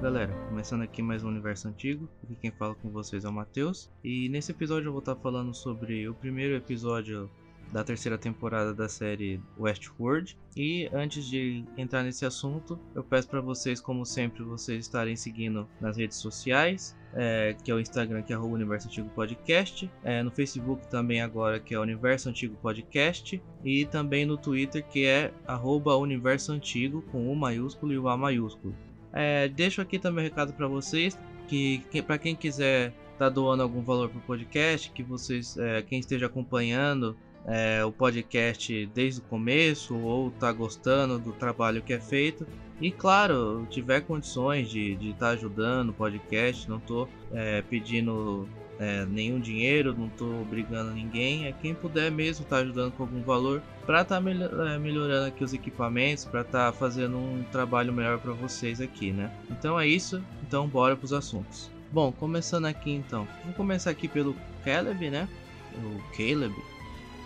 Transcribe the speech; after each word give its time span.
Galera, 0.00 0.32
começando 0.48 0.82
aqui 0.82 1.02
mais 1.02 1.24
um 1.24 1.28
Universo 1.28 1.66
Antigo, 1.66 2.08
aqui 2.22 2.36
quem 2.36 2.52
fala 2.52 2.72
com 2.76 2.88
vocês 2.88 3.24
é 3.24 3.28
o 3.28 3.32
Matheus, 3.32 3.90
e 4.04 4.28
nesse 4.28 4.52
episódio 4.52 4.86
eu 4.86 4.92
vou 4.92 5.00
estar 5.00 5.16
falando 5.16 5.52
sobre 5.52 6.08
o 6.08 6.14
primeiro 6.14 6.54
episódio 6.54 7.28
da 7.72 7.82
terceira 7.82 8.16
temporada 8.16 8.72
da 8.72 8.88
série 8.88 9.40
Westworld. 9.58 10.38
E 10.56 10.88
antes 10.92 11.26
de 11.26 11.64
entrar 11.76 12.04
nesse 12.04 12.24
assunto, 12.24 12.78
eu 12.94 13.02
peço 13.02 13.28
para 13.28 13.40
vocês, 13.40 13.80
como 13.80 14.06
sempre, 14.06 14.44
vocês 14.44 14.84
estarem 14.84 15.16
seguindo 15.16 15.68
nas 15.80 15.96
redes 15.96 16.16
sociais, 16.16 16.96
é, 17.12 17.56
que 17.64 17.70
é 17.70 17.74
o 17.74 17.80
Instagram, 17.80 18.22
que 18.22 18.32
é 18.32 18.38
o 18.38 18.46
Universo 18.46 18.86
Antigo 18.86 19.08
Podcast, 19.10 19.90
é, 20.04 20.22
no 20.22 20.30
Facebook 20.30 20.86
também 20.86 21.20
agora, 21.20 21.58
que 21.58 21.74
é 21.74 21.78
Universo 21.78 22.28
Antigo 22.28 22.56
Podcast, 22.62 23.42
e 23.64 23.84
também 23.84 24.24
no 24.24 24.36
Twitter, 24.38 24.86
que 24.86 25.04
é 25.04 25.34
arroba 25.44 25.96
Universo 25.96 26.52
Antigo, 26.52 27.02
com 27.10 27.30
o 27.30 27.36
maiúsculo 27.36 27.92
e 27.92 27.98
o 27.98 28.08
A 28.08 28.16
maiúsculo. 28.16 28.74
É, 29.12 29.48
deixo 29.48 29.80
aqui 29.80 29.98
também 29.98 30.24
um 30.24 30.28
recado 30.28 30.52
para 30.52 30.66
vocês, 30.66 31.18
que, 31.46 31.78
que 31.90 32.02
para 32.02 32.18
quem 32.18 32.34
quiser 32.34 32.92
tá 33.18 33.28
doando 33.28 33.62
algum 33.62 33.82
valor 33.82 34.08
pro 34.08 34.20
podcast, 34.20 34.90
que 34.90 35.02
vocês, 35.02 35.56
é, 35.58 35.82
quem 35.82 35.98
esteja 35.98 36.26
acompanhando 36.26 37.16
é, 37.44 37.84
o 37.84 37.90
podcast 37.90 38.86
desde 38.94 39.20
o 39.20 39.24
começo 39.24 39.96
ou 39.96 40.30
tá 40.30 40.52
gostando 40.52 41.18
do 41.18 41.32
trabalho 41.32 41.82
que 41.82 41.92
é 41.92 42.00
feito. 42.00 42.46
E 42.80 42.92
claro, 42.92 43.66
tiver 43.70 44.02
condições 44.02 44.70
de 44.70 44.92
estar 44.92 45.18
tá 45.18 45.28
ajudando 45.30 45.90
o 45.90 45.94
podcast, 45.94 46.68
não 46.68 46.76
estou 46.76 47.08
é, 47.32 47.62
pedindo 47.62 48.48
é, 48.78 49.04
nenhum 49.06 49.40
dinheiro, 49.40 49.94
não 49.96 50.06
estou 50.06 50.42
obrigando 50.42 50.92
ninguém. 50.92 51.46
É 51.46 51.52
quem 51.52 51.74
puder 51.74 52.10
mesmo 52.10 52.44
tá 52.44 52.58
ajudando 52.58 52.92
com 52.92 53.02
algum 53.02 53.22
valor 53.22 53.62
para 53.84 54.02
estar 54.02 54.16
tá 54.16 54.20
melhor, 54.20 54.50
é, 54.66 54.78
melhorando 54.78 55.26
aqui 55.26 55.42
os 55.42 55.52
equipamentos, 55.52 56.24
para 56.24 56.42
estar 56.42 56.72
tá 56.72 56.78
fazendo 56.78 57.16
um 57.16 57.44
trabalho 57.50 57.92
melhor 57.92 58.18
para 58.18 58.32
vocês 58.32 58.80
aqui, 58.80 59.10
né? 59.10 59.30
Então 59.50 59.78
é 59.78 59.86
isso. 59.86 60.22
Então 60.46 60.68
bora 60.68 60.96
para 60.96 61.04
os 61.04 61.12
assuntos. 61.12 61.70
Bom, 61.90 62.12
começando 62.12 62.66
aqui 62.66 62.90
então, 62.90 63.26
vou 63.44 63.54
começar 63.54 63.90
aqui 63.90 64.06
pelo 64.06 64.36
Caleb, 64.62 65.10
né? 65.10 65.26
O 65.74 66.16
Caleb 66.16 66.54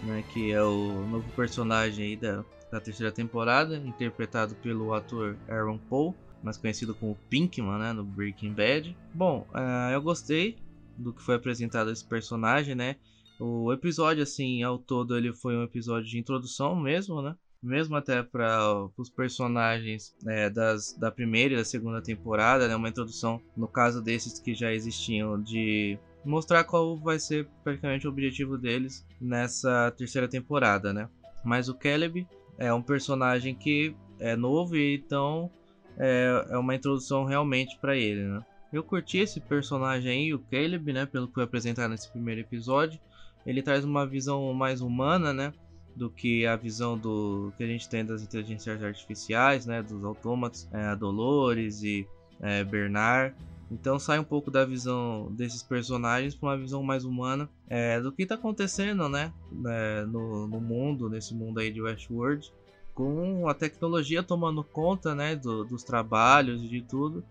né, 0.03 0.25
que 0.33 0.53
é 0.53 0.62
o 0.62 1.06
novo 1.08 1.28
personagem 1.33 2.06
aí 2.06 2.17
da, 2.17 2.45
da 2.70 2.80
terceira 2.80 3.12
temporada, 3.12 3.77
interpretado 3.77 4.55
pelo 4.56 4.92
ator 4.92 5.36
Aaron 5.48 5.78
Paul, 5.78 6.14
mais 6.42 6.56
conhecido 6.56 6.95
como 6.95 7.17
Pinkman, 7.30 7.78
né, 7.78 7.92
no 7.92 8.05
Breaking 8.05 8.53
Bad. 8.53 8.97
Bom, 9.14 9.47
uh, 9.55 9.92
eu 9.92 10.03
gostei 10.03 10.56
do 11.03 11.12
que 11.12 11.22
foi 11.22 11.34
apresentado 11.34 11.91
esse 11.91 12.06
personagem, 12.06 12.75
né? 12.75 12.97
O 13.41 13.72
episódio, 13.72 14.22
assim, 14.22 14.62
ao 14.62 14.78
todo, 14.78 15.17
ele 15.17 15.33
foi 15.33 15.56
um 15.56 15.64
episódio 15.64 16.08
de 16.08 16.19
introdução 16.19 16.77
mesmo, 16.77 17.20
né? 17.20 17.34
Mesmo 17.62 17.97
até 17.97 18.22
para 18.22 18.89
os 18.97 19.11
personagens 19.11 20.14
é, 20.27 20.48
das, 20.48 20.97
da 20.98 21.11
primeira 21.11 21.55
e 21.55 21.56
da 21.56 21.64
segunda 21.64 22.03
temporada, 22.03 22.69
né? 22.69 22.77
Uma 22.77 22.89
introdução, 22.89 23.41
no 23.56 23.69
caso 23.69 24.03
desses 24.03 24.39
que 24.39 24.55
já 24.55 24.73
existiam, 24.73 25.41
de 25.41 25.98
mostrar 26.25 26.64
qual 26.64 26.97
vai 26.97 27.19
ser 27.19 27.48
praticamente 27.64 28.06
o 28.06 28.11
objetivo 28.11 28.56
deles 28.56 29.06
nessa 29.20 29.91
terceira 29.97 30.28
temporada, 30.28 30.92
né? 30.92 31.08
Mas 31.45 31.69
o 31.69 31.75
Caleb 31.75 32.27
é 32.58 32.73
um 32.73 32.83
personagem 32.83 33.55
que 33.55 33.95
é 34.19 34.36
novo 34.36 34.77
e 34.77 34.97
então 34.97 35.50
é, 35.98 36.47
é 36.50 36.58
uma 36.58 36.75
introdução 36.75 37.25
realmente 37.25 37.77
para 37.80 37.97
ele, 37.97 38.23
né? 38.23 38.45
Eu 38.73 38.83
curti 38.83 39.19
esse 39.19 39.41
personagem 39.41 40.11
aí, 40.11 40.34
o 40.34 40.39
Caleb, 40.39 40.92
né? 40.92 41.05
Pelo 41.06 41.28
que 41.28 41.34
foi 41.34 41.45
apresentado 41.45 41.91
nesse 41.91 42.11
primeiro 42.11 42.41
episódio. 42.41 42.98
Ele 43.45 43.62
traz 43.62 43.84
uma 43.84 44.06
visão 44.06 44.53
mais 44.55 44.81
humana, 44.81 45.33
né? 45.33 45.52
Do 45.95 46.08
que 46.08 46.46
a 46.46 46.57
visão 46.57 46.96
do 46.96 47.52
que 47.57 47.64
a 47.64 47.67
gente 47.67 47.89
tem 47.89 48.05
das 48.05 48.23
inteligências 48.23 48.83
artificiais, 48.83 49.67
né? 49.67 49.83
Dos 49.83 50.05
autômatos, 50.05 50.67
é, 50.73 50.96
Dolores 50.96 51.83
e 51.83 52.07
é, 52.41 52.64
Bernard. 52.64 53.35
Então 53.73 53.98
sai 53.98 54.19
um 54.19 54.24
pouco 54.24 54.51
da 54.51 54.67
visão 54.67 55.33
desses 55.33 55.63
personagens 55.63 56.35
para 56.35 56.51
uma 56.51 56.58
visão 56.58 56.83
mais 56.83 57.05
humana 57.05 57.48
é, 57.67 57.98
do 58.01 58.13
que 58.13 58.25
está 58.25 58.35
acontecendo, 58.35 59.08
né, 59.08 59.33
é, 59.67 60.05
no, 60.05 60.46
no, 60.46 60.61
mundo, 60.61 61.08
nesse 61.08 61.35
mundo 61.35 61.58
aí 61.58 61.70
de 61.70 61.80
Westworld, 61.80 62.52
com 62.95 63.48
a 63.48 63.55
tecnologia 63.55 64.23
tomando 64.23 64.63
conta, 64.63 65.14
né, 65.14 65.35
do, 65.35 65.64
dos 65.64 65.83
trabalhos 65.83 66.63
e 66.63 66.69
de 66.69 66.83
tudo, 66.83 67.25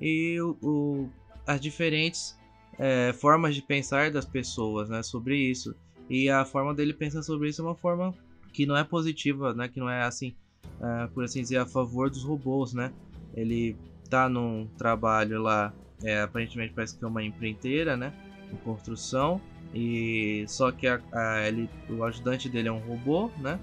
e 0.00 0.40
o, 0.40 0.56
o, 0.62 1.10
as 1.46 1.60
diferentes 1.60 2.38
é, 2.78 3.12
formas 3.12 3.54
de 3.54 3.62
pensar 3.62 4.10
das 4.10 4.24
pessoas, 4.24 4.88
né, 4.88 5.02
sobre 5.02 5.36
isso. 5.36 5.74
E 6.08 6.28
a 6.28 6.44
forma 6.44 6.74
dele 6.74 6.92
pensar 6.92 7.22
sobre 7.22 7.48
isso 7.48 7.62
é 7.62 7.64
uma 7.64 7.74
forma 7.74 8.14
que 8.52 8.66
não 8.66 8.76
é 8.76 8.84
positiva, 8.84 9.52
né, 9.54 9.68
que 9.68 9.80
não 9.80 9.90
é 9.90 10.02
assim, 10.02 10.34
é, 10.80 11.06
por 11.08 11.24
assim 11.24 11.40
dizer, 11.40 11.58
a 11.58 11.66
favor 11.66 12.10
dos 12.10 12.22
robôs, 12.22 12.72
né. 12.72 12.92
Ele 13.34 13.76
tá 14.08 14.28
num 14.28 14.68
trabalho 14.78 15.42
lá 15.42 15.74
é, 16.02 16.22
aparentemente 16.22 16.72
parece 16.74 16.96
que 16.96 17.04
é 17.04 17.08
uma 17.08 17.22
empreiteira, 17.22 17.96
né? 17.96 18.12
Em 18.52 18.56
construção. 18.56 19.40
E 19.74 20.44
só 20.48 20.70
que 20.70 20.86
a, 20.86 21.00
a, 21.12 21.46
ele, 21.46 21.68
o 21.88 22.02
ajudante 22.04 22.48
dele 22.48 22.68
é 22.68 22.72
um 22.72 22.78
robô, 22.78 23.30
né? 23.38 23.58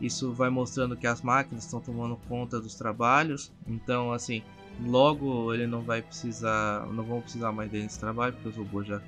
Isso 0.00 0.32
vai 0.32 0.50
mostrando 0.50 0.96
que 0.96 1.06
as 1.06 1.22
máquinas 1.22 1.64
estão 1.64 1.80
tomando 1.80 2.16
conta 2.28 2.60
dos 2.60 2.74
trabalhos. 2.74 3.52
Então, 3.66 4.12
assim, 4.12 4.42
logo 4.80 5.52
ele 5.52 5.66
não 5.66 5.82
vai 5.82 6.02
precisar, 6.02 6.86
não 6.92 7.04
vão 7.04 7.20
precisar 7.20 7.52
mais 7.52 7.70
dele 7.70 7.84
nesse 7.84 8.00
trabalho, 8.00 8.34
porque 8.34 8.48
os 8.48 8.56
robôs 8.56 8.86
já 8.86 9.00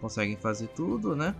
conseguem 0.00 0.36
fazer 0.36 0.68
tudo, 0.68 1.14
né? 1.14 1.34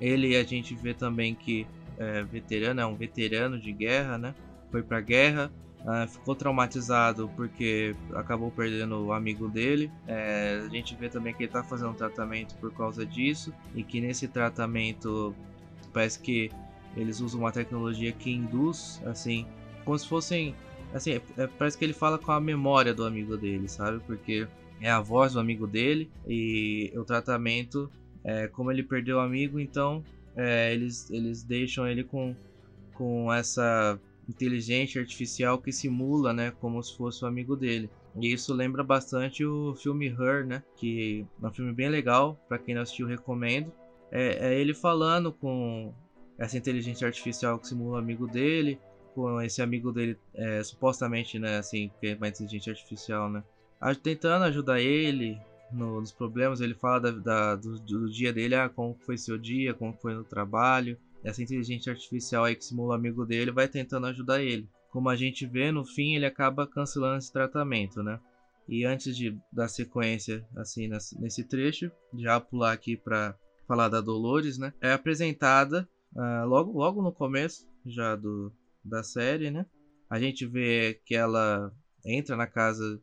Ele 0.00 0.36
a 0.36 0.44
gente 0.44 0.74
vê 0.74 0.94
também 0.94 1.34
que 1.34 1.66
é 1.98 2.22
veterano, 2.22 2.80
é 2.80 2.86
um 2.86 2.96
veterano 2.96 3.58
de 3.58 3.72
guerra, 3.72 4.18
né? 4.18 4.34
Foi 4.70 4.82
pra 4.82 5.00
guerra, 5.00 5.50
Uh, 5.82 6.06
ficou 6.06 6.34
traumatizado 6.34 7.30
porque 7.34 7.96
acabou 8.14 8.50
perdendo 8.50 9.02
o 9.06 9.12
amigo 9.14 9.48
dele. 9.48 9.90
É, 10.06 10.62
a 10.66 10.68
gente 10.68 10.94
vê 10.94 11.08
também 11.08 11.32
que 11.32 11.42
ele 11.42 11.48
está 11.48 11.62
fazendo 11.62 11.90
um 11.90 11.94
tratamento 11.94 12.54
por 12.56 12.70
causa 12.70 13.06
disso 13.06 13.52
e 13.74 13.82
que 13.82 13.98
nesse 13.98 14.28
tratamento 14.28 15.34
parece 15.90 16.20
que 16.20 16.50
eles 16.94 17.20
usam 17.20 17.40
uma 17.40 17.52
tecnologia 17.52 18.12
que 18.12 18.30
induz, 18.30 19.00
assim, 19.06 19.46
como 19.84 19.98
se 19.98 20.06
fossem, 20.06 20.54
assim, 20.94 21.20
é, 21.36 21.46
parece 21.46 21.76
que 21.78 21.84
ele 21.84 21.92
fala 21.92 22.18
com 22.18 22.32
a 22.32 22.40
memória 22.40 22.94
do 22.94 23.04
amigo 23.04 23.36
dele, 23.36 23.68
sabe? 23.68 24.00
Porque 24.06 24.46
é 24.80 24.90
a 24.90 25.00
voz 25.00 25.34
do 25.34 25.40
amigo 25.40 25.66
dele 25.66 26.10
e 26.26 26.92
o 26.96 27.04
tratamento, 27.04 27.90
é, 28.24 28.48
como 28.48 28.70
ele 28.70 28.82
perdeu 28.82 29.18
o 29.18 29.20
amigo, 29.20 29.60
então 29.60 30.02
é, 30.36 30.72
eles, 30.72 31.10
eles 31.10 31.42
deixam 31.42 31.86
ele 31.86 32.02
com, 32.02 32.34
com 32.94 33.32
essa 33.32 33.98
inteligência 34.28 35.00
artificial 35.00 35.58
que 35.58 35.72
simula, 35.72 36.32
né, 36.32 36.52
como 36.60 36.82
se 36.82 36.96
fosse 36.96 37.24
o 37.24 37.28
amigo 37.28 37.56
dele. 37.56 37.90
E 38.20 38.32
isso 38.32 38.54
lembra 38.54 38.82
bastante 38.82 39.44
o 39.44 39.74
filme 39.74 40.06
Her, 40.06 40.46
né, 40.46 40.62
que 40.76 41.26
é 41.42 41.46
um 41.46 41.52
filme 41.52 41.72
bem 41.72 41.88
legal, 41.88 42.40
para 42.48 42.58
quem 42.58 42.74
não 42.74 42.82
assistiu 42.82 43.06
recomendo. 43.06 43.72
É, 44.10 44.52
é, 44.52 44.60
ele 44.60 44.74
falando 44.74 45.32
com 45.32 45.92
essa 46.38 46.56
inteligência 46.56 47.06
artificial 47.06 47.58
que 47.58 47.68
simula 47.68 47.96
o 47.96 47.98
amigo 47.98 48.26
dele, 48.26 48.80
com 49.14 49.40
esse 49.40 49.60
amigo 49.62 49.92
dele 49.92 50.16
é, 50.34 50.62
supostamente, 50.62 51.38
né, 51.38 51.58
assim, 51.58 51.90
que 52.00 52.08
é 52.08 52.14
uma 52.14 52.28
inteligência 52.28 52.72
artificial, 52.72 53.30
né, 53.30 53.42
tentando 54.02 54.44
ajudar 54.44 54.80
ele 54.80 55.40
no, 55.72 56.00
nos 56.00 56.12
problemas. 56.12 56.60
Ele 56.60 56.74
fala 56.74 57.00
da, 57.00 57.10
da, 57.10 57.56
do, 57.56 57.78
do, 57.80 58.10
dia 58.10 58.32
dele, 58.32 58.54
ah, 58.54 58.68
como 58.68 58.94
foi 58.94 59.16
seu 59.16 59.38
dia, 59.38 59.74
como 59.74 59.92
foi 59.94 60.14
no 60.14 60.24
trabalho 60.24 60.98
essa 61.22 61.42
inteligência 61.42 61.92
artificial 61.92 62.44
aí 62.44 62.56
que 62.56 62.64
simula 62.64 62.90
o 62.90 62.94
amigo 62.94 63.24
dele 63.24 63.50
vai 63.50 63.68
tentando 63.68 64.06
ajudar 64.06 64.42
ele. 64.42 64.68
Como 64.90 65.08
a 65.08 65.16
gente 65.16 65.46
vê, 65.46 65.70
no 65.70 65.84
fim 65.84 66.14
ele 66.14 66.26
acaba 66.26 66.66
cancelando 66.66 67.18
esse 67.18 67.32
tratamento, 67.32 68.02
né? 68.02 68.18
E 68.68 68.84
antes 68.84 69.16
de 69.16 69.36
dar 69.52 69.68
sequência 69.68 70.44
assim 70.56 70.88
nesse 71.18 71.44
trecho, 71.44 71.90
já 72.14 72.40
pular 72.40 72.72
aqui 72.72 72.96
para 72.96 73.34
falar 73.66 73.88
da 73.88 74.00
Dolores, 74.00 74.58
né? 74.58 74.72
É 74.80 74.92
apresentada 74.92 75.88
uh, 76.14 76.46
logo 76.46 76.72
logo 76.72 77.02
no 77.02 77.12
começo 77.12 77.68
já 77.84 78.16
do 78.16 78.52
da 78.84 79.02
série, 79.02 79.50
né? 79.50 79.66
A 80.08 80.18
gente 80.18 80.46
vê 80.46 81.00
que 81.04 81.14
ela 81.14 81.72
entra 82.04 82.36
na 82.36 82.46
casa 82.46 83.00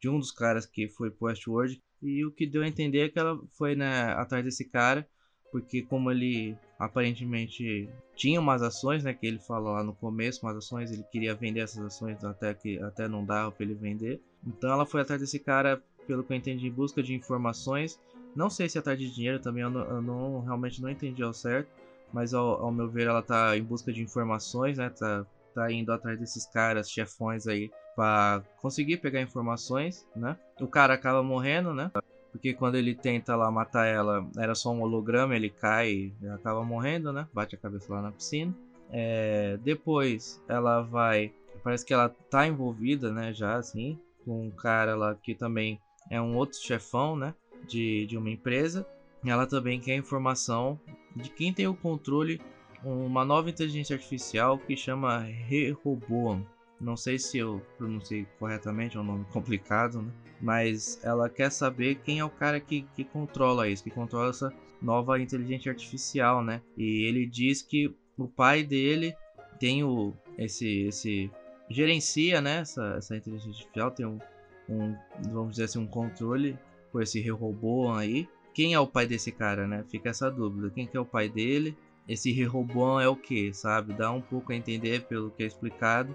de 0.00 0.08
um 0.08 0.18
dos 0.18 0.32
caras 0.32 0.66
que 0.66 0.88
foi 0.88 1.10
pro 1.10 1.26
Westworld 1.26 1.80
e 2.02 2.24
o 2.24 2.32
que 2.32 2.46
deu 2.46 2.62
a 2.62 2.68
entender 2.68 3.00
é 3.00 3.08
que 3.08 3.18
ela 3.18 3.38
foi 3.56 3.74
né, 3.74 4.12
atrás 4.12 4.44
desse 4.44 4.64
cara 4.64 5.06
porque 5.50 5.82
como 5.82 6.10
ele 6.10 6.56
aparentemente 6.78 7.90
tinha 8.14 8.40
umas 8.40 8.62
ações, 8.62 9.02
né, 9.04 9.12
que 9.12 9.26
ele 9.26 9.38
fala 9.38 9.70
lá 9.70 9.84
no 9.84 9.94
começo, 9.94 10.44
umas 10.44 10.56
ações, 10.56 10.92
ele 10.92 11.02
queria 11.10 11.34
vender 11.34 11.60
essas 11.60 11.84
ações 11.84 12.22
até 12.24 12.54
que 12.54 12.78
até 12.82 13.08
não 13.08 13.24
dava 13.24 13.50
para 13.50 13.64
ele 13.64 13.74
vender. 13.74 14.20
Então 14.46 14.70
ela 14.70 14.86
foi 14.86 15.00
atrás 15.00 15.20
desse 15.20 15.38
cara, 15.38 15.82
pelo 16.06 16.24
que 16.24 16.32
eu 16.32 16.36
entendi, 16.36 16.68
em 16.68 16.72
busca 16.72 17.02
de 17.02 17.14
informações. 17.14 17.98
Não 18.34 18.48
sei 18.48 18.68
se 18.68 18.78
é 18.78 18.80
atrás 18.80 18.98
de 18.98 19.12
dinheiro 19.12 19.40
também, 19.40 19.62
eu 19.62 19.70
não, 19.70 19.80
eu 19.80 20.02
não 20.02 20.40
realmente 20.40 20.80
não 20.80 20.88
entendi 20.88 21.22
ao 21.22 21.34
certo, 21.34 21.68
mas 22.12 22.34
ao, 22.34 22.64
ao, 22.64 22.72
meu 22.72 22.88
ver 22.88 23.06
ela 23.06 23.22
tá 23.22 23.56
em 23.56 23.62
busca 23.62 23.92
de 23.92 24.02
informações, 24.02 24.78
né? 24.78 24.90
Tá, 24.90 25.24
tá 25.54 25.72
indo 25.72 25.92
atrás 25.92 26.18
desses 26.18 26.46
caras, 26.46 26.90
chefões 26.90 27.46
aí, 27.46 27.70
para 27.96 28.42
conseguir 28.60 28.98
pegar 28.98 29.20
informações, 29.20 30.06
né? 30.14 30.36
O 30.60 30.66
cara 30.66 30.94
acaba 30.94 31.22
morrendo, 31.22 31.74
né? 31.74 31.90
Porque 32.32 32.54
quando 32.54 32.76
ele 32.76 32.94
tenta 32.94 33.34
lá 33.34 33.50
matar 33.50 33.86
ela, 33.86 34.26
era 34.36 34.54
só 34.54 34.70
um 34.72 34.82
holograma, 34.82 35.34
ele 35.34 35.50
cai 35.50 36.12
e 36.20 36.28
acaba 36.28 36.62
morrendo, 36.64 37.12
né? 37.12 37.26
Bate 37.32 37.56
a 37.56 37.58
cabeça 37.58 37.92
lá 37.92 38.02
na 38.02 38.12
piscina. 38.12 38.54
É, 38.90 39.58
depois 39.62 40.40
ela 40.48 40.82
vai. 40.82 41.32
Parece 41.62 41.84
que 41.84 41.92
ela 41.92 42.08
tá 42.08 42.46
envolvida, 42.46 43.12
né? 43.12 43.32
Já 43.32 43.56
assim. 43.56 43.98
com 44.24 44.46
um 44.46 44.50
cara 44.50 44.94
lá 44.94 45.14
que 45.14 45.34
também 45.34 45.80
é 46.10 46.20
um 46.20 46.36
outro 46.36 46.58
chefão, 46.58 47.16
né? 47.16 47.34
De, 47.66 48.06
de 48.06 48.16
uma 48.16 48.30
empresa. 48.30 48.86
Ela 49.24 49.46
também 49.46 49.80
quer 49.80 49.96
informação 49.96 50.80
de 51.14 51.28
quem 51.30 51.52
tem 51.52 51.66
o 51.66 51.74
controle 51.74 52.40
uma 52.82 53.24
nova 53.24 53.50
inteligência 53.50 53.94
artificial 53.94 54.58
que 54.58 54.76
chama 54.76 55.18
Rehoboam. 55.18 56.46
Não 56.80 56.96
sei 56.96 57.18
se 57.18 57.36
eu 57.36 57.60
pronunciei 57.76 58.26
corretamente, 58.38 58.96
é 58.96 59.00
um 59.00 59.04
nome 59.04 59.26
complicado, 59.32 60.00
né? 60.00 60.10
Mas 60.40 60.98
ela 61.04 61.28
quer 61.28 61.50
saber 61.50 61.96
quem 61.96 62.20
é 62.20 62.24
o 62.24 62.30
cara 62.30 62.58
que, 62.58 62.86
que 62.96 63.04
controla 63.04 63.68
isso, 63.68 63.84
que 63.84 63.90
controla 63.90 64.30
essa 64.30 64.50
nova 64.80 65.20
inteligência 65.20 65.70
artificial, 65.70 66.42
né? 66.42 66.62
E 66.78 67.04
ele 67.06 67.26
diz 67.26 67.60
que 67.60 67.94
o 68.16 68.26
pai 68.26 68.62
dele 68.62 69.14
tem 69.58 69.84
o 69.84 70.14
esse 70.38 70.86
esse 70.86 71.30
gerencia, 71.68 72.40
né? 72.40 72.60
Essa, 72.60 72.94
essa 72.96 73.14
inteligência 73.14 73.50
artificial 73.50 73.90
tem 73.90 74.06
um, 74.06 74.18
um 74.66 74.96
vamos 75.30 75.50
dizer 75.50 75.64
assim 75.64 75.78
um 75.78 75.86
controle 75.86 76.58
por 76.90 77.02
esse 77.02 77.28
robô 77.28 77.92
aí. 77.92 78.26
Quem 78.60 78.74
é 78.74 78.78
o 78.78 78.86
pai 78.86 79.06
desse 79.06 79.32
cara, 79.32 79.66
né? 79.66 79.86
Fica 79.88 80.10
essa 80.10 80.30
dúvida. 80.30 80.68
Quem 80.68 80.86
que 80.86 80.94
é 80.94 81.00
o 81.00 81.04
pai 81.06 81.30
dele? 81.30 81.74
Esse 82.06 82.30
Rehoboam 82.30 83.00
é 83.00 83.08
o 83.08 83.16
que, 83.16 83.54
sabe? 83.54 83.94
Dá 83.94 84.12
um 84.12 84.20
pouco 84.20 84.52
a 84.52 84.54
entender 84.54 85.06
pelo 85.06 85.30
que 85.30 85.42
é 85.42 85.46
explicado 85.46 86.14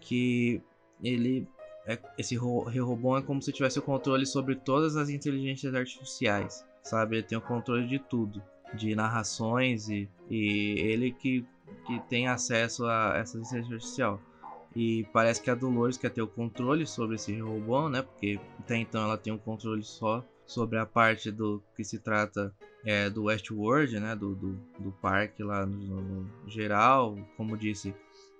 que 0.00 0.60
ele 1.00 1.46
é, 1.86 1.96
esse 2.18 2.36
Rehoboam 2.36 3.18
é 3.18 3.22
como 3.22 3.40
se 3.40 3.52
tivesse 3.52 3.78
o 3.78 3.82
controle 3.82 4.26
sobre 4.26 4.56
todas 4.56 4.96
as 4.96 5.10
inteligências 5.10 5.72
artificiais, 5.76 6.66
sabe? 6.82 7.18
Ele 7.18 7.22
tem 7.22 7.38
o 7.38 7.40
controle 7.40 7.86
de 7.86 8.00
tudo, 8.00 8.42
de 8.74 8.96
narrações 8.96 9.88
e, 9.88 10.08
e 10.28 10.80
ele 10.80 11.12
que, 11.12 11.46
que 11.86 12.00
tem 12.08 12.26
acesso 12.26 12.84
a 12.84 13.16
essa 13.16 13.38
inteligência 13.38 13.74
artificial. 13.76 14.20
E 14.74 15.06
parece 15.12 15.40
que 15.40 15.50
a 15.50 15.54
Dolores 15.54 15.96
quer 15.96 16.10
ter 16.10 16.20
o 16.22 16.26
controle 16.26 16.84
sobre 16.84 17.14
esse 17.14 17.32
Rehoboam, 17.32 17.90
né? 17.90 18.02
Porque 18.02 18.40
até 18.58 18.76
então 18.76 19.04
ela 19.04 19.16
tem 19.16 19.32
um 19.32 19.38
controle 19.38 19.84
só 19.84 20.24
sobre 20.46 20.78
a 20.78 20.86
parte 20.86 21.30
do 21.30 21.62
que 21.76 21.84
se 21.84 21.98
trata 21.98 22.54
é, 22.84 23.10
do 23.10 23.24
Westworld, 23.24 23.98
né? 23.98 24.14
Do, 24.14 24.34
do, 24.34 24.52
do 24.78 24.92
parque 24.92 25.42
lá 25.42 25.66
no, 25.66 26.00
no 26.00 26.30
geral, 26.48 27.18
como 27.36 27.56
disse 27.56 27.94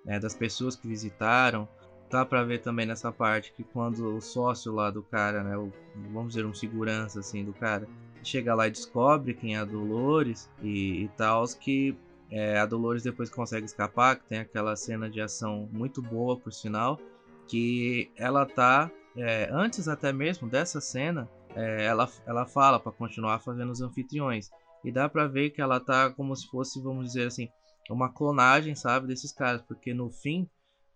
né, 0.05 0.19
das 0.19 0.33
pessoas 0.33 0.75
que 0.75 0.87
visitaram. 0.87 1.67
Dá 2.09 2.25
para 2.25 2.43
ver 2.43 2.59
também 2.59 2.85
nessa 2.85 3.11
parte 3.11 3.51
que 3.51 3.63
quando 3.63 4.15
o 4.15 4.21
sócio 4.21 4.73
lá 4.73 4.89
do 4.89 5.03
cara, 5.03 5.43
né, 5.43 5.57
o, 5.57 5.71
vamos 6.13 6.29
dizer 6.29 6.45
um 6.45 6.53
segurança 6.53 7.19
assim 7.19 7.43
do 7.43 7.51
cara, 7.51 7.85
chega 8.23 8.55
lá 8.55 8.67
e 8.67 8.71
descobre 8.71 9.33
quem 9.33 9.55
é 9.55 9.59
a 9.59 9.65
Dolores 9.65 10.49
e, 10.63 11.03
e 11.03 11.07
tal, 11.17 11.45
que 11.59 11.97
é, 12.31 12.57
a 12.57 12.65
Dolores 12.65 13.03
depois 13.03 13.29
consegue 13.29 13.65
escapar, 13.65 14.15
que 14.15 14.25
tem 14.25 14.39
aquela 14.39 14.75
cena 14.77 15.09
de 15.09 15.19
ação 15.19 15.67
muito 15.71 16.01
boa 16.01 16.37
por 16.37 16.53
sinal, 16.53 16.97
que 17.45 18.09
ela 18.15 18.45
tá 18.45 18.89
é, 19.15 19.49
antes 19.51 19.87
até 19.87 20.13
mesmo 20.13 20.47
dessa 20.47 20.79
cena, 20.79 21.29
é, 21.57 21.85
ela, 21.85 22.07
ela 22.25 22.45
fala 22.45 22.79
para 22.79 22.91
continuar 22.91 23.39
fazendo 23.39 23.71
os 23.71 23.81
anfitriões 23.81 24.49
e 24.85 24.91
dá 24.91 25.09
para 25.09 25.27
ver 25.27 25.49
que 25.49 25.59
ela 25.59 25.79
tá 25.79 26.11
como 26.11 26.35
se 26.35 26.47
fosse, 26.47 26.79
vamos 26.79 27.07
dizer 27.07 27.27
assim, 27.27 27.49
uma 27.89 28.13
clonagem, 28.13 28.75
sabe, 28.75 29.07
desses 29.07 29.31
caras, 29.31 29.61
porque 29.63 29.93
no 29.93 30.11
fim, 30.11 30.47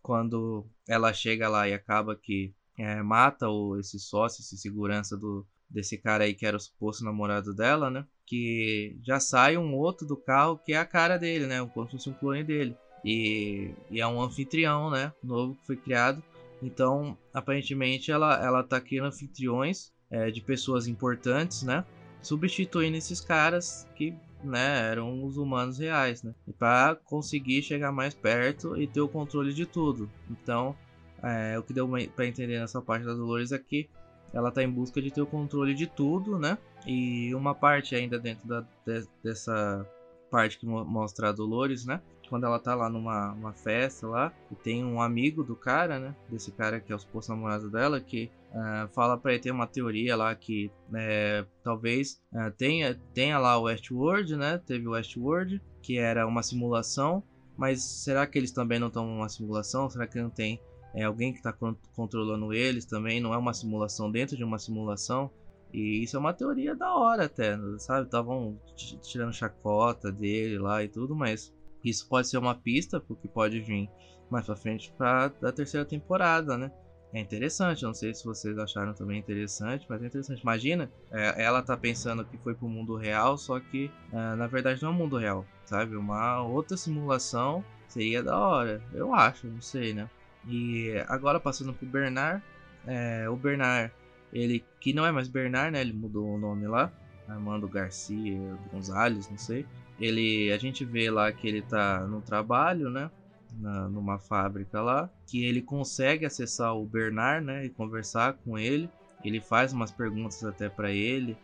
quando 0.04 0.66
ela 0.88 1.12
chega 1.14 1.50
lá 1.50 1.68
e 1.68 1.74
acaba 1.74 2.16
que 2.16 2.54
é, 2.78 3.02
mata 3.02 3.50
o, 3.50 3.78
esse 3.80 4.00
sócio, 4.00 4.42
esse 4.42 4.58
segurança 4.58 5.18
do, 5.18 5.46
desse 5.70 5.98
cara 5.98 6.26
aí 6.26 6.34
que 6.34 6.46
era 6.46 6.58
o 6.58 6.60
suposto 6.60 7.04
namorado 7.04 7.56
dela, 7.56 7.90
né? 7.90 8.06
Que 8.26 8.98
já 9.04 9.20
sai 9.20 9.58
um 9.58 9.76
outro 9.76 10.06
do 10.06 10.16
carro 10.16 10.58
que 10.58 10.74
é 10.74 10.78
a 10.78 10.86
cara 10.86 11.18
dele, 11.18 11.48
né? 11.48 11.66
Como 11.74 11.86
se 11.88 11.94
fosse 11.94 12.10
um 12.10 12.14
clone 12.14 12.44
dele. 12.44 12.76
E, 13.04 13.74
e 13.90 14.00
é 14.00 14.08
um 14.08 14.22
anfitrião, 14.22 14.90
né? 14.90 15.12
Novo 15.24 15.56
que 15.56 15.66
foi 15.66 15.76
criado. 15.76 16.24
Então, 16.62 17.18
aparentemente, 17.34 18.12
ela, 18.12 18.42
ela 18.44 18.64
tá 18.64 18.80
criando 18.80 19.08
anfitriões 19.08 19.92
é, 20.12 20.30
de 20.30 20.42
pessoas 20.42 20.88
importantes, 20.88 21.64
né? 21.64 21.86
Substituindo 22.22 22.98
esses 22.98 23.20
caras 23.20 23.88
que 23.96 24.14
né, 24.44 24.90
eram 24.90 25.24
os 25.24 25.38
humanos 25.38 25.78
reais, 25.80 26.22
né? 26.22 26.34
Para 26.60 26.96
conseguir 26.96 27.64
chegar 27.64 27.92
mais 27.92 28.14
perto 28.14 28.80
e 28.80 28.86
ter 28.86 29.02
o 29.02 29.08
controle 29.08 29.54
de 29.54 29.66
tudo. 29.66 30.10
Então, 30.30 30.76
é, 31.24 31.58
o 31.58 31.64
que 31.64 31.74
deu 31.74 31.90
para 32.16 32.26
entender 32.26 32.60
nessa 32.60 32.82
parte 32.82 33.06
da 33.06 33.14
Dolores 33.14 33.52
aqui, 33.52 33.90
é 34.34 34.38
ela 34.38 34.52
tá 34.52 34.64
em 34.64 34.70
busca 34.70 35.02
de 35.02 35.12
ter 35.12 35.22
o 35.22 35.26
controle 35.26 35.74
de 35.74 35.88
tudo, 35.88 36.40
né? 36.40 36.58
E 36.86 37.34
uma 37.36 37.54
parte 37.54 37.96
ainda 37.96 38.20
dentro 38.20 38.48
da, 38.48 38.62
de, 38.86 39.06
dessa 39.24 39.86
parte 40.30 40.58
que 40.58 40.66
mostra 40.66 41.30
a 41.30 41.32
Dolores, 41.32 41.86
né? 41.86 42.02
Quando 42.32 42.46
ela 42.46 42.58
tá 42.58 42.74
lá 42.74 42.90
numa 42.90 43.34
uma 43.34 43.54
festa 43.54 44.08
lá, 44.08 44.34
e 44.50 44.56
tem 44.56 44.84
um 44.84 45.00
amigo 45.02 45.44
do 45.44 45.56
cara, 45.56 46.00
né? 46.00 46.16
Desse 46.28 46.52
cara 46.52 46.80
que 46.80 46.92
é 46.92 46.96
o 46.96 47.00
suposto 47.00 47.32
namorado 47.32 47.70
dela, 47.70 48.02
que 48.02 48.32
Uh, 48.52 48.86
fala 48.90 49.18
para 49.18 49.32
ele 49.32 49.42
ter 49.42 49.50
uma 49.52 49.66
teoria 49.66 50.14
lá 50.14 50.36
que 50.36 50.70
é, 50.94 51.46
talvez 51.64 52.22
uh, 52.34 52.52
tenha, 52.58 53.00
tenha 53.14 53.40
lá 53.40 53.58
o 53.58 53.64
Westworld, 53.64 54.36
né? 54.36 54.58
Teve 54.58 54.86
o 54.90 54.92
Westworld, 54.92 55.62
que 55.82 55.98
era 55.98 56.28
uma 56.28 56.44
simulação, 56.44 57.24
mas 57.56 57.82
será 57.82 58.28
que 58.28 58.38
eles 58.38 58.52
também 58.52 58.78
não 58.78 58.88
estão 58.88 59.06
numa 59.06 59.30
simulação? 59.30 59.90
Será 59.90 60.06
que 60.06 60.20
não 60.22 60.30
tem 60.30 60.60
é, 60.94 61.04
alguém 61.04 61.32
que 61.32 61.38
está 61.38 61.54
controlando 61.96 62.54
eles 62.54 62.84
também? 62.84 63.22
Não 63.22 63.34
é 63.34 63.38
uma 63.38 63.54
simulação 63.54 64.12
dentro 64.12 64.36
de 64.36 64.44
uma 64.44 64.60
simulação? 64.60 65.32
E 65.74 66.04
isso 66.04 66.18
é 66.18 66.20
uma 66.20 66.34
teoria 66.34 66.76
da 66.76 66.94
hora 66.94 67.26
até, 67.26 67.58
sabe? 67.78 68.06
Estavam 68.06 68.60
tirando 69.02 69.32
chacota 69.32 70.12
dele 70.12 70.60
lá 70.60 70.84
e 70.84 70.90
tudo, 70.90 71.16
mas 71.16 71.54
isso 71.90 72.08
pode 72.08 72.28
ser 72.28 72.38
uma 72.38 72.56
pista 72.56 73.00
porque 73.00 73.28
pode 73.28 73.60
vir 73.60 73.90
mais 74.30 74.46
pra 74.46 74.56
frente 74.56 74.94
para 74.98 75.28
da 75.28 75.52
terceira 75.52 75.86
temporada, 75.86 76.58
né? 76.58 76.72
É 77.14 77.20
interessante, 77.20 77.84
não 77.84 77.94
sei 77.94 78.14
se 78.14 78.24
vocês 78.24 78.58
acharam 78.58 78.94
também 78.94 79.20
interessante, 79.20 79.86
mas 79.90 80.02
é 80.02 80.06
interessante. 80.06 80.42
Imagina, 80.42 80.90
é, 81.12 81.44
ela 81.44 81.62
tá 81.62 81.76
pensando 81.76 82.24
que 82.24 82.38
foi 82.38 82.56
pro 82.56 82.70
mundo 82.70 82.96
real, 82.96 83.38
só 83.38 83.60
que 83.60 83.92
é, 84.14 84.36
na 84.36 84.48
verdade 84.48 84.82
não 84.82 84.92
é 84.92 84.94
o 84.94 84.98
mundo 84.98 85.18
real, 85.18 85.46
sabe? 85.66 85.98
Uma 85.98 86.42
outra 86.42 86.78
simulação 86.78 87.66
seria 87.90 88.24
da 88.24 88.40
hora, 88.40 88.82
eu 88.94 89.14
acho, 89.14 89.48
não 89.48 89.62
sei, 89.62 89.94
né? 89.94 90.10
E 90.48 90.94
agora 91.10 91.38
passando 91.38 91.74
pro 91.74 91.86
Bernard, 91.86 92.42
é, 92.88 93.30
o 93.30 93.36
Bernard, 93.36 93.92
ele 94.32 94.64
que 94.80 94.94
não 94.94 95.06
é 95.06 95.12
mais 95.12 95.28
Bernard, 95.28 95.72
né? 95.72 95.82
Ele 95.82 95.92
mudou 95.92 96.34
o 96.34 96.38
nome 96.38 96.66
lá, 96.66 96.90
Armando 97.28 97.68
Garcia 97.68 98.58
Gonzalez, 98.72 99.30
não 99.30 99.38
sei. 99.38 99.66
Ele, 100.02 100.52
a 100.52 100.58
gente 100.58 100.84
vê 100.84 101.10
lá 101.10 101.32
que 101.32 101.48
ele 101.48 101.62
tá 101.62 102.02
no 102.08 102.22
trabalho, 102.22 102.90
né? 102.90 103.10
na, 103.60 103.88
numa 103.88 104.18
fábrica 104.20 104.82
lá, 104.82 105.10
que 105.28 105.44
ele 105.44 105.62
consegue 105.62 106.26
acessar 106.26 106.76
o 106.76 106.86
Bernard, 106.86 107.46
né, 107.46 107.66
e 107.66 107.70
conversar 107.70 108.34
com 108.34 108.58
ele. 108.58 108.90
Ele 109.24 109.40
faz 109.40 109.74
umas 109.74 109.92
perguntas 109.92 110.44
até 110.44 110.70
para 110.70 110.92
ele. 110.92 111.38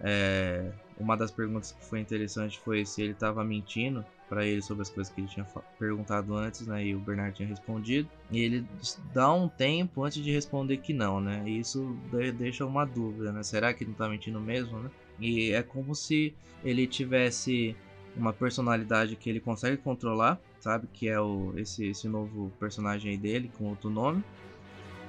É, 0.00 0.70
uma 0.98 1.16
das 1.16 1.30
perguntas 1.30 1.72
que 1.72 1.84
foi 1.84 2.00
interessante 2.00 2.60
foi 2.60 2.84
se 2.84 3.02
ele 3.02 3.12
estava 3.12 3.44
mentindo 3.44 4.04
para 4.28 4.44
ele 4.44 4.62
sobre 4.62 4.82
as 4.82 4.90
coisas 4.90 5.12
que 5.12 5.20
ele 5.20 5.28
tinha 5.28 5.46
perguntado 5.78 6.34
antes, 6.34 6.66
né? 6.66 6.84
E 6.84 6.94
o 6.94 7.00
Bernard 7.00 7.34
tinha 7.34 7.48
respondido. 7.48 8.08
E 8.30 8.40
ele 8.40 8.66
dá 9.12 9.32
um 9.32 9.48
tempo 9.48 10.04
antes 10.04 10.22
de 10.22 10.30
responder 10.30 10.78
que 10.78 10.92
não, 10.92 11.20
né? 11.20 11.42
E 11.46 11.58
isso 11.58 11.96
deixa 12.38 12.64
uma 12.64 12.84
dúvida, 12.84 13.32
né? 13.32 13.42
Será 13.42 13.74
que 13.74 13.84
ele 13.84 13.90
não 13.90 13.98
tá 13.98 14.08
mentindo 14.08 14.40
mesmo, 14.40 14.78
né? 14.78 14.90
E 15.20 15.50
é 15.50 15.62
como 15.62 15.94
se 15.94 16.34
ele 16.64 16.86
tivesse 16.86 17.76
uma 18.16 18.32
personalidade 18.32 19.16
que 19.16 19.28
ele 19.28 19.40
consegue 19.40 19.76
controlar, 19.76 20.38
sabe? 20.60 20.88
Que 20.92 21.08
é 21.08 21.20
o, 21.20 21.52
esse, 21.56 21.86
esse 21.86 22.08
novo 22.08 22.52
personagem 22.58 23.12
aí 23.12 23.16
dele, 23.16 23.50
com 23.56 23.64
outro 23.64 23.90
nome. 23.90 24.22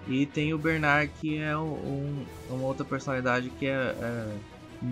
E 0.08 0.26
tem 0.26 0.54
o 0.54 0.58
Bernard, 0.58 1.12
que 1.20 1.38
é 1.38 1.58
um, 1.58 2.26
uma 2.50 2.66
outra 2.66 2.86
personalidade 2.86 3.50
que 3.52 3.66
é, 3.66 3.74
é, 3.74 4.38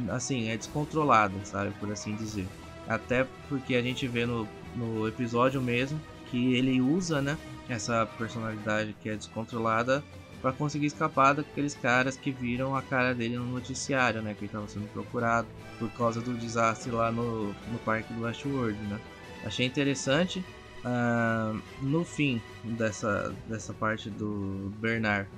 assim, 0.10 0.50
é 0.50 0.58
descontrolada, 0.58 1.34
sabe? 1.44 1.72
Por 1.80 1.92
assim 1.92 2.16
dizer. 2.16 2.48
Até 2.88 3.28
porque 3.48 3.76
a 3.76 3.82
gente 3.82 4.08
vê 4.08 4.26
no, 4.26 4.48
no 4.76 5.08
episódio 5.08 5.62
mesmo 5.62 6.00
que 6.30 6.56
ele 6.56 6.82
usa, 6.82 7.22
né? 7.22 7.38
Essa 7.70 8.06
personalidade 8.18 8.96
que 9.02 9.10
é 9.10 9.16
descontrolada 9.16 10.04
para 10.44 10.52
conseguir 10.52 10.88
escapar 10.88 11.34
daqueles 11.34 11.74
caras 11.74 12.18
que 12.18 12.30
viram 12.30 12.76
a 12.76 12.82
cara 12.82 13.16
dele 13.16 13.38
no 13.38 13.46
noticiário, 13.46 14.22
né? 14.22 14.34
Que 14.34 14.42
ele 14.42 14.48
estava 14.48 14.68
sendo 14.68 14.92
procurado 14.92 15.48
por 15.80 15.90
causa 15.94 16.20
do 16.20 16.34
desastre 16.34 16.92
lá 16.92 17.10
no, 17.14 17.48
no 17.48 17.80
parque 17.86 18.14
do 18.14 18.24
Westworld, 18.24 18.78
né? 18.90 19.00
Achei 19.46 19.66
interessante. 19.66 20.44
Uh, 20.84 21.62
no 21.82 22.04
fim 22.04 22.42
dessa, 22.62 23.34
dessa 23.48 23.74
parte 23.74 24.10
do 24.10 24.70
Bernard 24.82 25.30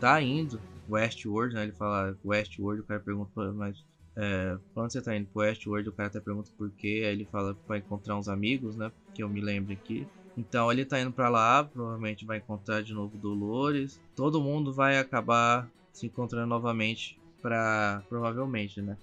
tá 0.00 0.18
indo 0.22 0.58
Westworld, 0.88 1.54
né? 1.54 1.64
Ele 1.64 1.72
fala 1.72 2.16
Westworld, 2.24 2.80
o 2.80 2.84
cara 2.84 3.00
pergunta, 3.00 3.52
mas 3.52 3.76
é, 4.16 4.56
quando 4.72 4.90
você 4.90 5.02
tá 5.02 5.14
indo 5.14 5.26
pro 5.26 5.42
Westworld, 5.42 5.90
o 5.90 5.92
cara 5.92 6.08
até 6.08 6.20
pergunta 6.20 6.50
por 6.56 6.70
quê, 6.70 7.02
aí 7.04 7.12
ele 7.12 7.26
fala 7.26 7.54
para 7.66 7.76
encontrar 7.76 8.16
uns 8.16 8.28
amigos, 8.28 8.76
né? 8.76 8.90
Que 9.14 9.22
eu 9.22 9.28
me 9.28 9.42
lembro 9.42 9.74
aqui. 9.74 10.08
Então 10.36 10.70
ele 10.70 10.84
tá 10.84 11.00
indo 11.00 11.12
para 11.12 11.28
lá, 11.28 11.64
provavelmente 11.64 12.24
vai 12.24 12.38
encontrar 12.38 12.82
de 12.82 12.92
novo 12.92 13.16
Dolores. 13.16 14.00
Todo 14.16 14.40
mundo 14.40 14.72
vai 14.72 14.98
acabar 14.98 15.68
se 15.92 16.06
encontrando 16.06 16.46
novamente 16.46 17.18
para 17.40 18.02
provavelmente, 18.08 18.82
né? 18.82 18.96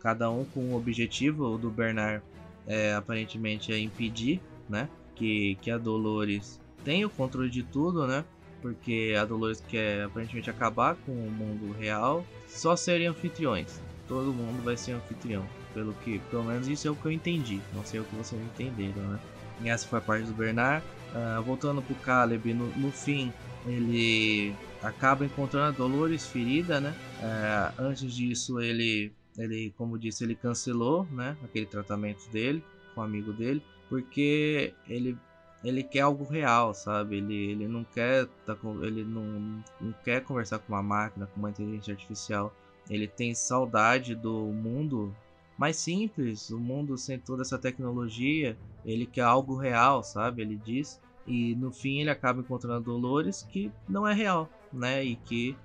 Cada 0.00 0.30
um 0.30 0.44
com 0.44 0.60
um 0.60 0.74
objetivo. 0.76 1.54
O 1.54 1.58
do 1.58 1.70
Bernard 1.70 2.22
é, 2.66 2.94
aparentemente 2.94 3.72
é 3.72 3.78
impedir, 3.78 4.40
né? 4.68 4.88
Que, 5.14 5.54
que 5.62 5.70
a 5.70 5.78
Dolores 5.78 6.60
tenha 6.84 7.06
o 7.06 7.10
controle 7.10 7.48
de 7.48 7.62
tudo, 7.62 8.06
né? 8.06 8.24
porque 8.64 9.14
a 9.20 9.26
Dolores 9.26 9.62
quer 9.68 10.04
aparentemente 10.04 10.48
acabar 10.48 10.96
com 11.04 11.12
o 11.12 11.30
mundo 11.30 11.70
real, 11.78 12.24
só 12.48 12.74
serem 12.74 13.06
anfitriões. 13.06 13.78
Todo 14.08 14.32
mundo 14.32 14.64
vai 14.64 14.74
ser 14.74 14.92
anfitrião. 14.92 15.46
Pelo 15.74 15.92
que, 15.92 16.18
pelo 16.30 16.44
menos 16.44 16.66
isso 16.66 16.88
é 16.88 16.90
o 16.90 16.96
que 16.96 17.04
eu 17.04 17.12
entendi. 17.12 17.60
Não 17.74 17.84
sei 17.84 18.00
o 18.00 18.04
que 18.04 18.16
vocês 18.16 18.40
entenderam, 18.40 19.02
né? 19.02 19.20
E 19.62 19.68
essa 19.68 19.86
foi 19.86 19.98
a 19.98 20.02
parte 20.02 20.26
do 20.26 20.34
Bernard. 20.34 20.84
Uh, 21.14 21.42
voltando 21.42 21.80
pro 21.80 21.94
Caleb, 21.96 22.52
no, 22.52 22.66
no, 22.76 22.90
fim, 22.90 23.32
ele 23.66 24.54
acaba 24.82 25.24
encontrando 25.24 25.68
a 25.68 25.70
Dolores 25.70 26.26
ferida, 26.26 26.80
né? 26.80 26.94
Uh, 27.20 27.82
antes 27.82 28.12
disso, 28.12 28.60
ele, 28.60 29.12
ele, 29.38 29.72
como 29.78 29.98
disse, 29.98 30.24
ele 30.24 30.34
cancelou, 30.34 31.06
né? 31.12 31.36
Aquele 31.44 31.66
tratamento 31.66 32.28
dele 32.30 32.64
com 32.94 33.00
o 33.00 33.04
amigo 33.04 33.32
dele, 33.32 33.62
porque 33.88 34.74
ele 34.88 35.16
ele 35.64 35.82
quer 35.82 36.00
algo 36.00 36.24
real, 36.24 36.74
sabe? 36.74 37.16
Ele, 37.16 37.52
ele 37.52 37.66
não 37.66 37.84
quer 37.84 38.26
tá 38.44 38.54
com, 38.54 38.84
ele 38.84 39.02
não, 39.02 39.64
não 39.80 39.94
quer 40.04 40.22
conversar 40.22 40.58
com 40.58 40.74
uma 40.74 40.82
máquina, 40.82 41.26
com 41.26 41.40
uma 41.40 41.50
inteligência 41.50 41.94
artificial. 41.94 42.54
Ele 42.90 43.08
tem 43.08 43.34
saudade 43.34 44.14
do 44.14 44.44
mundo 44.52 45.14
mais 45.56 45.76
simples, 45.76 46.50
o 46.50 46.58
mundo 46.58 46.96
sem 46.98 47.18
toda 47.18 47.42
essa 47.42 47.58
tecnologia. 47.58 48.56
Ele 48.84 49.06
quer 49.06 49.22
algo 49.22 49.56
real, 49.56 50.02
sabe? 50.02 50.42
Ele 50.42 50.56
diz. 50.56 51.00
E 51.26 51.54
no 51.54 51.72
fim 51.72 52.00
ele 52.00 52.10
acaba 52.10 52.40
encontrando 52.40 52.84
Dolores 52.84 53.42
que 53.42 53.72
não 53.88 54.06
é 54.06 54.12
real, 54.12 54.50
né? 54.72 55.02
E 55.02 55.16
que 55.16 55.56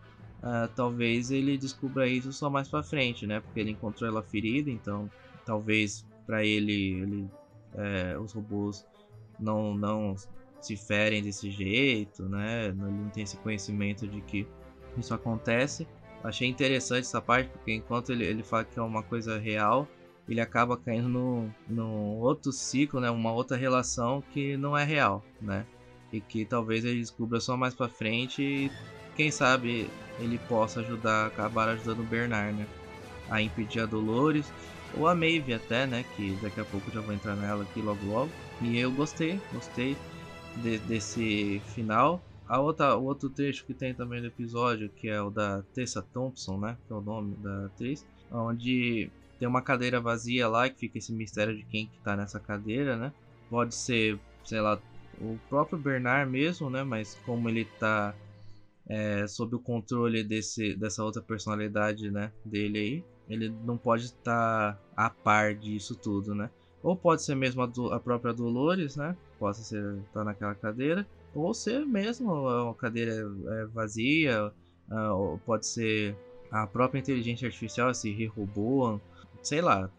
uh, 0.41 0.69
talvez 0.75 1.31
ele 1.31 1.57
descubra 1.57 2.07
isso 2.07 2.31
só 2.31 2.49
mais 2.49 2.67
para 2.67 2.81
frente, 2.81 3.27
né? 3.27 3.41
Porque 3.41 3.59
ele 3.59 3.71
encontrou 3.71 4.09
ela 4.09 4.23
ferida, 4.23 4.69
então 4.69 5.09
talvez 5.45 6.05
para 6.25 6.45
ele, 6.45 7.01
ele 7.01 7.29
é, 7.73 8.17
os 8.17 8.31
robôs 8.33 8.85
não, 9.39 9.73
não 9.73 10.15
se 10.61 10.75
ferem 10.75 11.23
desse 11.23 11.49
jeito, 11.49 12.23
né? 12.23 12.67
Ele 12.67 12.77
não 12.77 13.09
tem 13.09 13.23
esse 13.23 13.37
conhecimento 13.37 14.07
de 14.07 14.21
que 14.21 14.47
isso 14.97 15.13
acontece. 15.13 15.87
Achei 16.23 16.47
interessante 16.47 17.05
essa 17.05 17.21
parte, 17.21 17.49
porque 17.49 17.73
enquanto 17.73 18.11
ele, 18.11 18.25
ele 18.25 18.43
fala 18.43 18.65
que 18.65 18.77
é 18.77 18.81
uma 18.81 19.03
coisa 19.03 19.39
real, 19.39 19.87
ele 20.27 20.41
acaba 20.41 20.77
caindo 20.77 21.07
no, 21.07 21.49
no 21.67 22.17
outro 22.19 22.51
ciclo, 22.51 22.99
né? 22.99 23.09
Uma 23.09 23.31
outra 23.31 23.57
relação 23.57 24.21
que 24.33 24.55
não 24.57 24.77
é 24.77 24.83
real, 24.83 25.23
né? 25.41 25.65
E 26.11 26.19
que 26.19 26.45
talvez 26.45 26.83
ele 26.85 26.99
descubra 26.99 27.39
só 27.39 27.55
mais 27.55 27.73
para 27.73 27.89
frente 27.89 28.41
e 28.41 28.71
quem 29.15 29.31
sabe 29.31 29.89
ele 30.19 30.37
possa 30.47 30.81
ajudar, 30.81 31.27
acabar 31.27 31.69
ajudando 31.69 32.01
o 32.01 32.03
Bernard, 32.03 32.55
né? 32.55 32.67
A 33.29 33.41
impedir 33.41 33.79
a 33.79 33.85
Dolores 33.85 34.51
ou 34.97 35.07
a 35.07 35.15
Maeve 35.15 35.53
até, 35.53 35.87
né? 35.87 36.05
Que 36.15 36.37
daqui 36.41 36.59
a 36.59 36.65
pouco 36.65 36.91
já 36.91 37.01
vou 37.01 37.13
entrar 37.13 37.35
nela 37.35 37.63
aqui 37.63 37.81
logo 37.81 38.05
logo. 38.05 38.31
E 38.61 38.77
eu 38.77 38.91
gostei, 38.91 39.39
gostei 39.53 39.97
de, 40.57 40.77
desse 40.79 41.61
final. 41.73 42.21
A 42.49 42.59
outra, 42.59 42.97
o 42.97 43.03
outro 43.03 43.29
trecho 43.29 43.63
que 43.63 43.75
tem 43.75 43.93
também 43.93 44.19
no 44.19 44.25
episódio, 44.25 44.89
que 44.89 45.07
é 45.07 45.21
o 45.21 45.29
da 45.29 45.61
Tessa 45.71 46.01
Thompson, 46.01 46.57
né? 46.57 46.75
Que 46.87 46.91
é 46.91 46.95
o 46.95 47.01
nome 47.01 47.35
da 47.35 47.67
atriz. 47.67 48.03
Onde 48.31 49.11
tem 49.37 49.47
uma 49.47 49.61
cadeira 49.61 50.01
vazia 50.01 50.47
lá, 50.47 50.67
que 50.67 50.79
fica 50.79 50.97
esse 50.97 51.13
mistério 51.13 51.55
de 51.55 51.63
quem 51.63 51.85
que 51.85 51.99
tá 51.99 52.17
nessa 52.17 52.39
cadeira, 52.39 52.97
né? 52.97 53.13
Pode 53.51 53.75
ser, 53.75 54.19
sei 54.43 54.61
lá, 54.61 54.81
o 55.21 55.37
próprio 55.47 55.77
Bernard 55.77 56.31
mesmo, 56.31 56.71
né? 56.71 56.83
Mas 56.83 57.13
como 57.23 57.47
ele 57.47 57.65
tá 57.65 58.15
é, 58.87 59.27
sob 59.27 59.55
o 59.55 59.59
controle 59.59 60.23
desse, 60.23 60.75
dessa 60.75 61.03
outra 61.03 61.21
personalidade, 61.21 62.09
né? 62.09 62.31
Dele 62.43 62.79
aí, 62.79 63.03
ele 63.29 63.49
não 63.63 63.77
pode 63.77 64.05
estar 64.05 64.73
tá 64.73 64.79
a 64.97 65.07
par 65.11 65.53
disso 65.53 65.95
tudo, 65.95 66.33
né? 66.33 66.49
Ou 66.81 66.95
pode 66.95 67.21
ser 67.21 67.35
mesmo 67.35 67.61
a, 67.61 67.67
do, 67.67 67.93
a 67.93 67.99
própria 67.99 68.33
Dolores, 68.33 68.95
né? 68.95 69.15
Possa 69.39 69.63
ser 69.63 69.81
estar 69.99 70.19
tá 70.19 70.23
naquela 70.23 70.53
cadeira. 70.53 71.07
Ou 71.33 71.53
ser 71.53 71.85
mesmo 71.85 72.33
uma 72.33 72.75
cadeira 72.75 73.13
é, 73.13 73.65
vazia. 73.67 74.51
Uh, 74.91 75.13
ou 75.13 75.37
pode 75.39 75.65
ser 75.65 76.15
a 76.51 76.67
própria 76.67 76.99
inteligência 76.99 77.47
artificial, 77.47 77.89
esse 77.89 78.25
robô. 78.27 78.99
Sei 79.41 79.61
lá. 79.61 79.89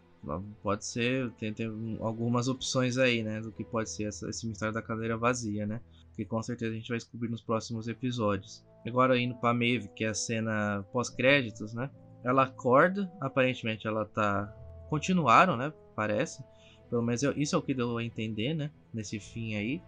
Pode 0.61 0.85
ser. 0.85 1.31
Tem, 1.31 1.51
tem 1.51 1.97
algumas 1.99 2.47
opções 2.47 2.97
aí, 2.97 3.23
né? 3.23 3.41
Do 3.41 3.51
que 3.51 3.63
pode 3.63 3.89
ser 3.89 4.03
essa, 4.03 4.29
esse 4.29 4.45
mistério 4.47 4.73
da 4.73 4.81
cadeira 4.81 5.17
vazia, 5.17 5.65
né? 5.65 5.81
Que 6.15 6.23
com 6.23 6.41
certeza 6.43 6.71
a 6.71 6.75
gente 6.75 6.89
vai 6.89 6.97
descobrir 6.97 7.29
nos 7.29 7.41
próximos 7.41 7.87
episódios. 7.87 8.63
Agora 8.85 9.17
indo 9.17 9.35
pra 9.35 9.53
Maeve, 9.53 9.87
que 9.95 10.03
é 10.03 10.09
a 10.09 10.13
cena 10.13 10.85
pós-créditos, 10.91 11.73
né? 11.73 11.89
Ela 12.23 12.43
acorda, 12.43 13.11
aparentemente 13.19 13.87
ela 13.87 14.05
tá. 14.05 14.53
Continuaram, 14.89 15.57
né? 15.57 15.73
Parece 15.95 16.43
pelo 16.91 17.01
menos 17.01 17.23
eu, 17.23 17.31
isso 17.37 17.55
é 17.55 17.57
o 17.57 17.61
que 17.61 17.73
deu 17.73 17.97
a 17.97 18.03
entender, 18.03 18.53
né? 18.53 18.69
Nesse 18.93 19.17
fim 19.17 19.55
aí. 19.55 19.81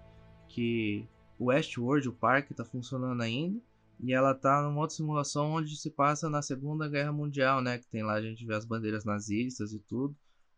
Que 0.48 1.06
o 1.38 1.48
Westworld, 1.48 2.08
o 2.08 2.14
parque, 2.14 2.54
tá 2.54 2.64
funcionando 2.64 3.22
ainda. 3.22 3.60
E 4.02 4.14
ela 4.14 4.34
tá 4.34 4.62
numa 4.62 4.80
outra 4.80 4.96
simulação 4.96 5.52
onde 5.52 5.76
se 5.76 5.92
passa 5.92 6.30
na 6.30 6.42
Segunda 6.42 6.88
Guerra 6.88 7.12
Mundial, 7.12 7.62
né? 7.62 7.78
Que 7.78 7.88
tem 7.88 8.04
lá 8.04 8.14
a 8.14 8.22
gente 8.22 8.46
vê 8.46 8.56
as 8.56 8.64
bandeiras 8.64 9.04
nazistas 9.04 9.74
e 9.74 9.80
tudo. 9.80 10.16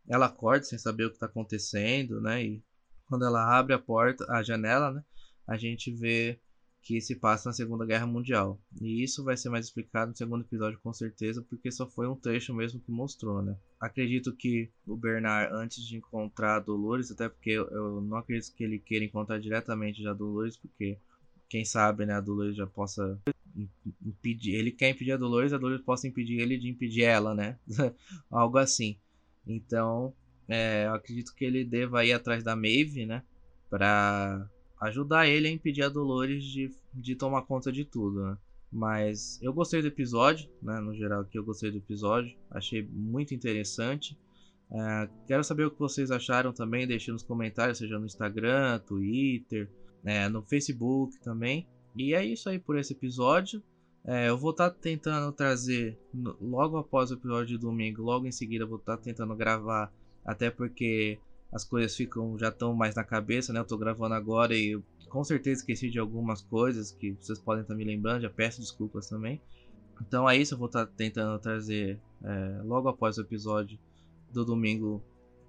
Ela 0.08 0.28
acorda 0.28 0.64
sem 0.64 0.78
saber 0.78 1.06
o 1.06 1.12
que 1.12 1.18
tá 1.18 1.26
acontecendo, 1.26 2.22
né? 2.22 2.44
E 2.44 2.64
quando 3.08 3.26
ela 3.26 3.58
abre 3.58 3.74
a 3.74 3.80
porta, 3.80 4.24
a 4.30 4.44
janela, 4.44 4.92
né? 4.92 5.04
A 5.48 5.58
gente 5.58 5.92
vê 5.92 6.40
que 6.86 7.02
se 7.02 7.16
passa 7.16 7.50
na 7.50 7.54
Segunda 7.54 7.84
Guerra 7.84 8.06
Mundial. 8.06 8.60
E 8.80 9.04
isso 9.04 9.24
vai 9.24 9.36
ser 9.36 9.50
mais 9.50 9.66
explicado 9.66 10.12
no 10.12 10.16
segundo 10.16 10.44
episódio 10.44 10.80
com 10.84 10.94
certeza, 10.94 11.42
porque 11.42 11.72
só 11.72 11.88
foi 11.90 12.08
um 12.08 12.16
trecho 12.16 12.54
mesmo 12.54 12.80
que 12.80 12.92
mostrou, 12.92 13.42
né? 13.42 13.58
Acredito 13.80 14.32
que 14.32 14.70
o 14.86 14.96
Bernard, 14.96 15.52
antes 15.52 15.84
de 15.84 15.98
encontrar 15.98 16.60
Dolores, 16.60 17.10
até 17.10 17.28
porque 17.28 17.50
eu 17.50 18.02
não 18.02 18.18
acredito 18.18 18.54
que 18.54 18.64
ele 18.64 18.78
queira 18.78 19.04
encontrar 19.04 19.40
diretamente 19.40 20.04
já 20.04 20.14
Dolores, 20.14 20.58
porque 20.58 21.00
quem 21.50 21.66
sabe, 21.66 22.06
né, 22.06 22.14
a 22.14 22.22
Dolores 22.22 22.56
já 22.56 22.68
possa 22.68 23.20
impedir, 24.06 24.54
ele 24.54 24.72
quer 24.72 24.92
impedir 24.92 25.14
a 25.14 25.18
Dolores, 25.18 25.54
a 25.54 25.58
Dolores 25.58 25.84
possa 25.84 26.08
impedir 26.08 26.40
ele 26.40 26.56
de 26.56 26.70
impedir 26.70 27.02
ela, 27.02 27.34
né? 27.34 27.58
Algo 28.30 28.60
assim. 28.60 28.96
Então, 29.48 30.14
é, 30.48 30.86
eu 30.86 30.94
acredito 30.94 31.34
que 31.34 31.46
ele 31.46 31.66
deva 31.66 32.06
ir 32.06 32.14
atrás 32.14 32.44
da 32.44 32.56
Maeve, 32.56 33.08
né? 33.08 33.24
Pra 33.72 34.48
ajudar 34.82 35.28
ele 35.28 35.48
a 35.48 35.52
impedir 35.52 35.84
a 35.84 35.90
Dolores 35.90 36.44
de, 36.44 36.72
de 36.94 37.16
tomar 37.16 37.44
conta 37.44 37.72
de 37.72 37.86
tudo, 37.86 38.24
né? 38.24 38.38
Mas 38.72 39.40
eu 39.42 39.54
gostei 39.54 39.82
do 39.82 39.88
episódio, 39.88 40.50
né? 40.62 40.80
No 40.80 40.94
geral 40.94 41.22
aqui 41.22 41.38
eu 41.38 41.46
gostei 41.46 41.72
do 41.72 41.78
episódio, 41.78 42.36
achei 42.52 42.84
muito 42.84 43.34
interessante. 43.34 44.18
Uh, 44.70 45.08
quero 45.28 45.44
saber 45.44 45.66
o 45.66 45.72
que 45.72 45.80
vocês 45.80 46.12
acharam 46.12 46.52
também, 46.52 46.88
deixe 46.88 47.12
nos 47.12 47.24
comentários, 47.24 47.78
seja 47.78 48.00
no 48.00 48.06
Instagram, 48.06 48.80
Twitter, 48.80 49.70
né, 50.04 50.28
no 50.28 50.42
Facebook 50.42 51.20
também. 51.20 51.68
E 51.96 52.14
é 52.14 52.26
isso 52.26 52.50
aí 52.50 52.60
por 52.60 52.78
esse 52.78 52.94
episódio. 52.94 53.62
É, 54.04 54.30
eu 54.30 54.38
vou 54.38 54.52
estar 54.52 54.70
tá 54.70 54.78
tentando 54.80 55.32
trazer 55.32 55.98
logo 56.14 56.78
após 56.78 57.10
o 57.10 57.16
episódio 57.16 57.48
de 57.48 57.58
domingo, 57.58 58.04
logo 58.04 58.28
em 58.28 58.32
seguida 58.32 58.66
vou 58.66 58.78
estar 58.78 58.98
tá 58.98 59.04
tentando 59.04 59.36
gravar, 59.36 59.92
até 60.24 60.52
porque 60.52 61.18
as 61.56 61.64
coisas 61.64 61.96
ficam 61.96 62.38
já 62.38 62.50
estão 62.50 62.76
mais 62.76 62.96
na 62.96 63.04
cabeça, 63.04 63.54
né? 63.54 63.62
Eu 63.62 63.66
tô 63.66 63.78
gravando 63.78 64.14
agora 64.14 64.54
e 64.54 64.78
com 65.08 65.24
certeza 65.24 65.62
esqueci 65.62 65.90
de 65.90 65.98
algumas 65.98 66.42
coisas 66.42 66.92
que 66.92 67.14
vocês 67.14 67.40
podem 67.40 67.62
estar 67.62 67.74
me 67.74 67.86
lembrando, 67.86 68.24
já 68.24 68.30
peço 68.30 68.60
desculpas 68.60 69.08
também. 69.08 69.42
Então 70.02 70.30
é 70.30 70.36
isso, 70.36 70.54
eu 70.54 70.58
vou 70.58 70.68
estar 70.68 70.86
tentando 70.86 71.40
trazer 71.40 71.98
é, 72.22 72.62
logo 72.62 72.90
após 72.90 73.18
o 73.18 73.22
episódio 73.22 73.80
do 74.34 74.44
domingo 74.44 75.02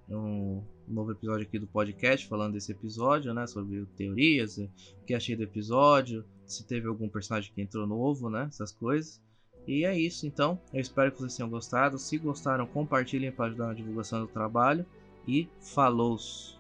um 0.09 0.63
novo 0.87 1.11
episódio 1.11 1.43
aqui 1.43 1.59
do 1.59 1.67
podcast 1.67 2.29
falando 2.29 2.53
desse 2.53 2.71
episódio, 2.71 3.35
né? 3.35 3.45
Sobre 3.49 3.85
teorias, 3.97 4.59
o 4.59 4.71
que 5.05 5.13
achei 5.13 5.35
do 5.35 5.43
episódio, 5.43 6.25
se 6.47 6.65
teve 6.65 6.87
algum 6.87 7.09
personagem 7.09 7.51
que 7.53 7.61
entrou 7.61 7.85
novo, 7.85 8.31
né? 8.31 8.47
Essas 8.49 8.71
coisas. 8.71 9.21
E 9.67 9.85
é 9.85 9.99
isso, 9.99 10.25
então. 10.25 10.57
Eu 10.73 10.81
espero 10.81 11.11
que 11.11 11.19
vocês 11.19 11.37
tenham 11.37 11.51
gostado. 11.51 11.99
Se 11.99 12.17
gostaram, 12.17 12.65
compartilhem 12.65 13.33
para 13.33 13.47
ajudar 13.47 13.67
na 13.67 13.75
divulgação 13.75 14.21
do 14.21 14.29
trabalho 14.29 14.87
e 15.27 15.49
falou! 15.61 16.17
-se. 16.19 16.56